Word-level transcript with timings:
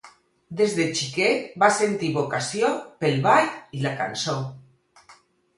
Des 0.61 0.71
de 0.77 0.85
xiquet 0.99 1.43
va 1.63 1.69
sentir 1.75 2.09
vocació 2.15 2.71
pel 3.05 3.21
ball 3.29 3.53
i 3.81 3.85
la 3.87 3.93
cançó. 4.01 4.37